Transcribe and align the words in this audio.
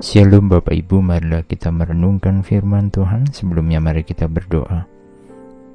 Shalom 0.00 0.48
Bapak 0.48 0.72
Ibu, 0.72 1.04
marilah 1.04 1.44
kita 1.44 1.68
merenungkan 1.68 2.40
firman 2.40 2.88
Tuhan. 2.88 3.28
Sebelumnya 3.36 3.84
mari 3.84 4.00
kita 4.00 4.32
berdoa. 4.32 4.88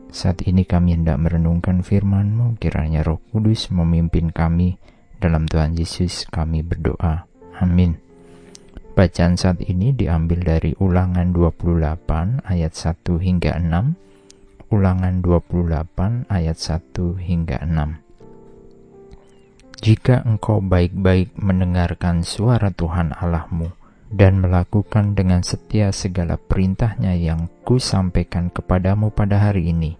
Saat 0.09 0.49
ini 0.49 0.65
kami 0.65 0.97
hendak 0.97 1.21
merenungkan 1.21 1.85
firman-Mu, 1.85 2.57
kiranya 2.57 3.05
roh 3.05 3.21
kudus 3.29 3.69
memimpin 3.69 4.33
kami. 4.33 4.81
Dalam 5.21 5.45
Tuhan 5.45 5.77
Yesus 5.77 6.25
kami 6.25 6.65
berdoa. 6.65 7.29
Amin. 7.61 8.01
Bacaan 8.97 9.37
saat 9.37 9.61
ini 9.61 9.93
diambil 9.93 10.41
dari 10.41 10.73
ulangan 10.81 11.29
28 11.29 12.49
ayat 12.49 12.73
1 12.73 13.21
hingga 13.21 13.61
6. 13.61 14.73
Ulangan 14.73 15.21
28 15.21 16.33
ayat 16.33 16.57
1 16.57 16.81
hingga 17.21 17.61
6. 17.61 18.01
Jika 19.85 20.25
engkau 20.25 20.65
baik-baik 20.65 21.37
mendengarkan 21.37 22.25
suara 22.25 22.73
Tuhan 22.73 23.13
Allahmu, 23.13 23.84
dan 24.13 24.41
melakukan 24.41 25.17
dengan 25.17 25.41
setia 25.41 25.89
segala 25.89 26.37
perintahnya 26.37 27.17
yang 27.17 27.49
ku 27.65 27.81
sampaikan 27.81 28.53
kepadamu 28.53 29.09
pada 29.09 29.41
hari 29.41 29.73
ini, 29.73 29.97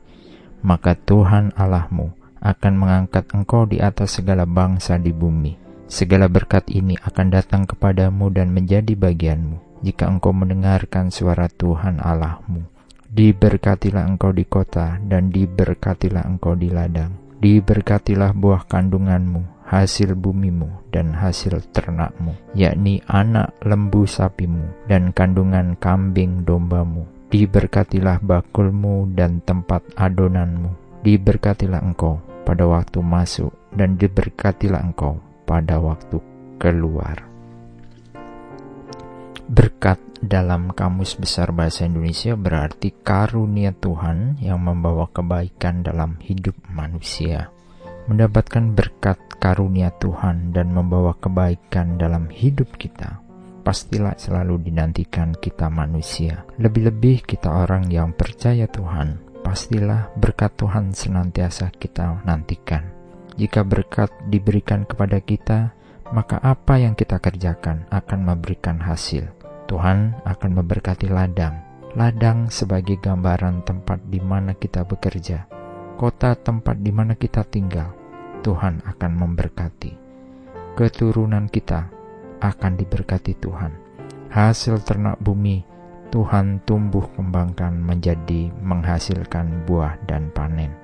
maka 0.61 0.93
Tuhan 0.93 1.53
Allahmu 1.57 2.13
akan 2.41 2.73
mengangkat 2.77 3.25
engkau 3.33 3.65
di 3.65 3.81
atas 3.81 4.21
segala 4.21 4.45
bangsa 4.45 5.01
di 5.01 5.09
bumi. 5.09 5.57
Segala 5.85 6.25
berkat 6.25 6.65
ini 6.73 6.97
akan 6.97 7.27
datang 7.29 7.69
kepadamu 7.69 8.33
dan 8.33 8.49
menjadi 8.49 8.97
bagianmu 8.97 9.85
jika 9.85 10.09
engkau 10.09 10.33
mendengarkan 10.33 11.13
suara 11.13 11.45
Tuhan 11.45 12.01
Allahmu. 12.01 12.65
Diberkatilah 13.15 14.03
engkau 14.03 14.33
di 14.33 14.43
kota 14.49 14.97
dan 14.99 15.29
diberkatilah 15.29 16.25
engkau 16.25 16.57
di 16.57 16.73
ladang. 16.73 17.13
Diberkatilah 17.37 18.33
buah 18.33 18.65
kandunganmu 18.65 19.54
hasil 19.65 20.13
bumimu 20.13 20.69
dan 20.93 21.11
hasil 21.11 21.57
ternakmu, 21.73 22.37
yakni 22.53 23.01
anak 23.09 23.57
lembu 23.65 24.05
sapimu 24.05 24.85
dan 24.85 25.09
kandungan 25.11 25.73
kambing 25.81 26.45
dombamu. 26.45 27.09
Diberkatilah 27.33 28.21
bakulmu 28.21 29.11
dan 29.17 29.41
tempat 29.43 29.81
adonanmu. 29.97 31.01
Diberkatilah 31.01 31.81
engkau 31.81 32.21
pada 32.45 32.69
waktu 32.69 33.01
masuk 33.01 33.51
dan 33.73 33.97
diberkatilah 33.97 34.79
engkau 34.79 35.19
pada 35.43 35.81
waktu 35.81 36.21
keluar. 36.61 37.25
Berkat 39.45 40.01
dalam 40.25 40.73
Kamus 40.73 41.21
Besar 41.21 41.53
Bahasa 41.53 41.85
Indonesia 41.85 42.33
berarti 42.33 42.89
karunia 43.05 43.77
Tuhan 43.77 44.41
yang 44.41 44.57
membawa 44.57 45.05
kebaikan 45.13 45.85
dalam 45.85 46.17
hidup 46.17 46.57
manusia 46.65 47.53
mendapatkan 48.05 48.73
berkat 48.77 49.17
karunia 49.41 49.89
Tuhan 49.97 50.53
dan 50.53 50.73
membawa 50.73 51.17
kebaikan 51.17 51.97
dalam 51.97 52.29
hidup 52.29 52.77
kita, 52.77 53.21
pastilah 53.65 54.13
selalu 54.17 54.61
dinantikan 54.61 55.33
kita 55.33 55.69
manusia. 55.73 56.45
Lebih-lebih 56.61 57.25
kita 57.25 57.49
orang 57.49 57.89
yang 57.89 58.13
percaya 58.13 58.69
Tuhan, 58.69 59.41
pastilah 59.41 60.13
berkat 60.17 60.53
Tuhan 60.57 60.93
senantiasa 60.93 61.73
kita 61.73 62.21
nantikan. 62.25 62.93
Jika 63.35 63.65
berkat 63.65 64.13
diberikan 64.29 64.85
kepada 64.85 65.19
kita, 65.19 65.73
maka 66.13 66.37
apa 66.39 66.77
yang 66.77 66.93
kita 66.93 67.17
kerjakan 67.17 67.89
akan 67.89 68.19
memberikan 68.21 68.77
hasil. 68.77 69.25
Tuhan 69.65 70.21
akan 70.23 70.51
memberkati 70.61 71.09
ladang. 71.09 71.65
Ladang 71.97 72.53
sebagai 72.53 73.01
gambaran 73.01 73.65
tempat 73.65 73.97
di 74.05 74.21
mana 74.21 74.53
kita 74.53 74.85
bekerja 74.85 75.54
kota 75.95 76.35
tempat 76.35 76.75
di 76.83 76.91
mana 76.91 77.15
kita 77.15 77.47
tinggal, 77.47 77.95
Tuhan 78.43 78.83
akan 78.83 79.11
memberkati. 79.15 79.91
Keturunan 80.75 81.47
kita 81.47 81.87
akan 82.43 82.75
diberkati 82.75 83.33
Tuhan. 83.39 83.71
Hasil 84.27 84.83
ternak 84.83 85.15
bumi 85.23 85.63
Tuhan 86.11 86.63
tumbuh 86.67 87.07
kembangkan 87.15 87.75
menjadi 87.79 88.51
menghasilkan 88.59 89.63
buah 89.63 89.95
dan 90.03 90.31
panen. 90.35 90.75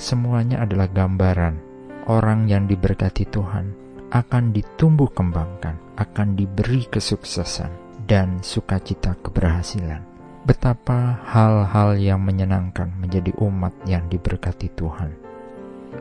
Semuanya 0.00 0.64
adalah 0.64 0.88
gambaran 0.88 1.60
orang 2.08 2.48
yang 2.48 2.64
diberkati 2.64 3.28
Tuhan 3.28 3.76
akan 4.08 4.52
ditumbuh 4.52 5.12
kembangkan, 5.12 5.76
akan 6.00 6.36
diberi 6.36 6.88
kesuksesan 6.88 8.04
dan 8.08 8.40
sukacita 8.44 9.16
keberhasilan 9.20 10.13
betapa 10.44 11.24
hal-hal 11.24 11.96
yang 11.96 12.20
menyenangkan 12.20 12.92
menjadi 13.00 13.32
umat 13.40 13.72
yang 13.88 14.04
diberkati 14.12 14.68
Tuhan. 14.76 15.16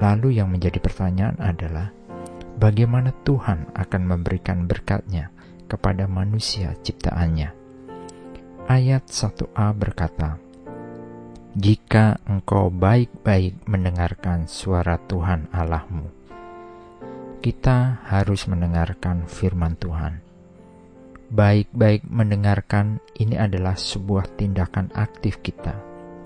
Lalu 0.03 0.43
yang 0.43 0.51
menjadi 0.51 0.83
pertanyaan 0.83 1.39
adalah, 1.39 1.95
bagaimana 2.59 3.15
Tuhan 3.23 3.71
akan 3.71 4.01
memberikan 4.03 4.67
berkatnya 4.67 5.31
kepada 5.71 6.11
manusia 6.11 6.75
ciptaannya? 6.83 7.55
Ayat 8.67 9.07
1a 9.07 9.67
berkata, 9.71 10.35
Jika 11.55 12.19
engkau 12.27 12.67
baik-baik 12.67 13.63
mendengarkan 13.63 14.51
suara 14.51 14.99
Tuhan 15.07 15.47
Allahmu, 15.55 16.11
kita 17.39 18.03
harus 18.11 18.43
mendengarkan 18.51 19.23
firman 19.23 19.79
Tuhan 19.79 20.32
baik-baik 21.33 22.05
mendengarkan 22.05 23.01
ini 23.17 23.33
adalah 23.41 23.73
sebuah 23.73 24.38
tindakan 24.38 24.94
aktif 24.94 25.41
kita 25.41 25.73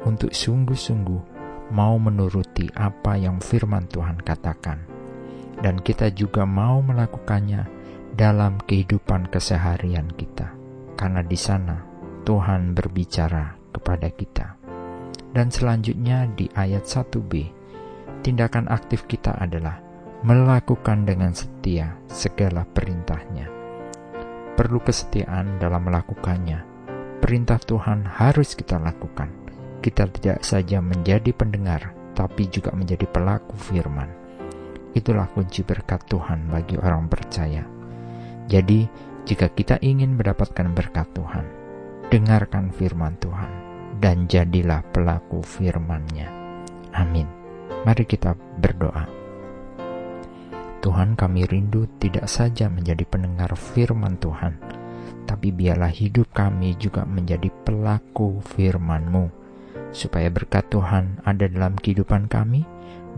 untuk 0.03 0.35
sungguh-sungguh 0.35 1.39
mau 1.71 1.95
menuruti 1.95 2.67
apa 2.75 3.15
yang 3.15 3.39
firman 3.39 3.87
Tuhan 3.87 4.19
katakan. 4.19 4.83
Dan 5.63 5.79
kita 5.79 6.11
juga 6.11 6.43
mau 6.43 6.83
melakukannya 6.83 7.65
dalam 8.19 8.59
kehidupan 8.59 9.31
keseharian 9.31 10.11
kita. 10.11 10.51
Karena 10.99 11.23
di 11.23 11.39
sana 11.39 11.81
Tuhan 12.27 12.75
berbicara 12.75 13.55
kepada 13.71 14.11
kita. 14.11 14.59
Dan 15.31 15.47
selanjutnya 15.47 16.27
di 16.35 16.51
ayat 16.51 16.83
1b, 16.83 17.31
tindakan 18.27 18.67
aktif 18.67 19.07
kita 19.07 19.39
adalah 19.39 19.79
melakukan 20.27 21.07
dengan 21.07 21.31
setia 21.31 21.95
segala 22.11 22.67
perintahnya 22.67 23.16
perlu 24.57 24.81
kesetiaan 24.81 25.61
dalam 25.61 25.85
melakukannya. 25.85 26.65
Perintah 27.21 27.61
Tuhan 27.61 28.09
harus 28.09 28.57
kita 28.57 28.81
lakukan. 28.81 29.29
Kita 29.77 30.09
tidak 30.09 30.41
saja 30.41 30.81
menjadi 30.81 31.29
pendengar, 31.37 31.93
tapi 32.17 32.49
juga 32.49 32.73
menjadi 32.73 33.05
pelaku 33.05 33.53
firman. 33.53 34.09
Itulah 34.97 35.29
kunci 35.29 35.61
berkat 35.61 36.09
Tuhan 36.09 36.49
bagi 36.49 36.73
orang 36.81 37.05
percaya. 37.05 37.61
Jadi, 38.49 38.89
jika 39.29 39.53
kita 39.53 39.77
ingin 39.85 40.17
mendapatkan 40.17 40.73
berkat 40.73 41.05
Tuhan, 41.13 41.45
dengarkan 42.09 42.73
firman 42.73 43.13
Tuhan 43.21 43.51
dan 44.01 44.25
jadilah 44.25 44.81
pelaku 44.89 45.45
firman-Nya. 45.45 46.33
Amin. 46.97 47.29
Mari 47.85 48.09
kita 48.09 48.33
berdoa. 48.57 49.26
Tuhan 50.87 51.19
kami 51.19 51.43
rindu 51.43 51.83
tidak 51.99 52.31
saja 52.31 52.71
menjadi 52.71 53.03
pendengar 53.03 53.51
firman 53.59 54.15
Tuhan, 54.23 54.55
tapi 55.27 55.51
biarlah 55.51 55.91
hidup 55.91 56.31
kami 56.31 56.79
juga 56.79 57.03
menjadi 57.03 57.51
pelaku 57.51 58.39
firman-Mu, 58.55 59.27
supaya 59.91 60.31
berkat 60.31 60.71
Tuhan 60.71 61.19
ada 61.27 61.43
dalam 61.51 61.75
kehidupan 61.75 62.31
kami, 62.31 62.63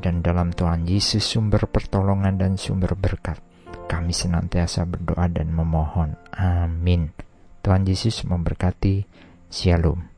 dan 0.02 0.25
dalam 0.25 0.50
Tuhan 0.50 0.90
Yesus 0.90 1.22
sumber 1.22 1.69
pertolongan 1.69 2.41
dan 2.41 2.58
sumber 2.58 2.97
berkat. 2.97 3.38
Kami 3.85 4.18
senantiasa 4.18 4.90
berdoa 4.90 5.29
dan 5.29 5.53
memohon. 5.53 6.18
Amin. 6.34 7.13
Tuhan 7.62 7.85
Yesus 7.85 8.25
memberkati. 8.25 9.06
Shalom. 9.53 10.09